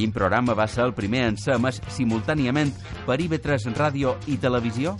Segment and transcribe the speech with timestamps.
[0.00, 2.70] Quin programa va ser el primer en ser emès simultàniament
[3.04, 4.94] per IB3 Ràdio i Televisió?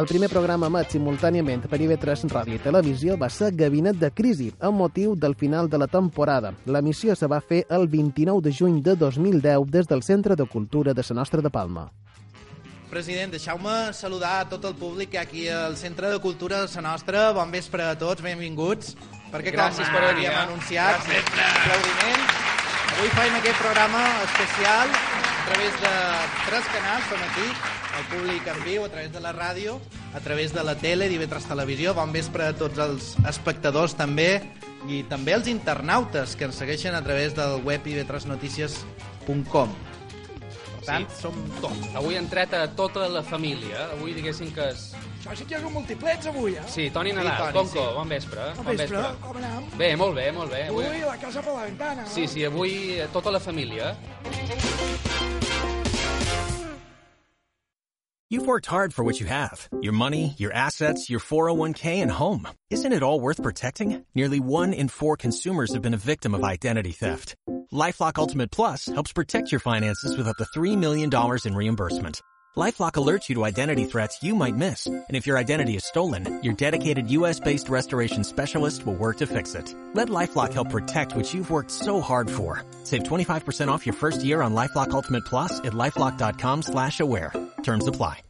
[0.00, 4.48] El primer programa emet simultàniament per IB3 Ràdio i Televisió va ser Gabinet de Crisi,
[4.58, 6.50] amb motiu del final de la temporada.
[6.66, 10.92] L'emissió se va fer el 29 de juny de 2010 des del Centre de Cultura
[10.92, 11.86] de la Nostra de Palma.
[12.90, 16.88] President, deixeu-me saludar a tot el públic que aquí al Centre de Cultura de la
[16.90, 17.30] Nostra.
[17.38, 18.96] Bon vespre a tots, benvinguts.
[19.30, 20.34] Perquè Gràcies com per eh?
[20.42, 21.32] anunciat, Gràcies.
[21.54, 22.45] aplaudiments.
[22.94, 25.94] Avui faim aquest programa especial a través de
[26.46, 27.48] tres canals, som aquí,
[27.98, 29.80] el públic en viu, a través de la ràdio,
[30.14, 31.94] a través de la tele, d'IV3 Televisió.
[31.96, 34.30] Bon vespre a tots els espectadors també,
[34.86, 39.95] i també els internautes que ens segueixen a través del web ib3notícies.com.
[40.86, 41.88] Per tant, som tots.
[41.98, 43.88] Avui hem tret a tota la família.
[43.96, 44.84] Avui diguéssim que és...
[45.26, 46.62] Això sí que és un multiplets avui, eh?
[46.70, 47.94] Sí, Toni Nadal, Toni, Conco, sí.
[47.96, 48.44] bon vespre.
[48.60, 49.66] Bon vespre, com anem?
[49.80, 50.60] Bé, molt bé, molt bé.
[50.70, 52.12] Ui, la casa per la ventana, no?
[52.14, 53.96] Sí, sí, avui eh, tota la família.
[58.30, 62.46] You've worked hard for what you have your money, your assets, your 401k, and home.
[62.70, 64.04] Isn't it all worth protecting?
[64.14, 67.34] Nearly one in four consumers have been a victim of identity theft.
[67.72, 71.10] Lifelock Ultimate Plus helps protect your finances with up to $3 million
[71.44, 72.20] in reimbursement.
[72.56, 74.86] Lifelock alerts you to identity threats you might miss.
[74.86, 79.54] And if your identity is stolen, your dedicated US-based restoration specialist will work to fix
[79.54, 79.74] it.
[79.94, 82.64] Let LifeLock help protect what you've worked so hard for.
[82.84, 87.32] Save 25% off your first year on LifeLock Ultimate Plus at LifeLock.com slash aware.
[87.62, 88.26] Terms apply.